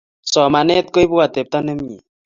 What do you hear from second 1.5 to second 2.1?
nemie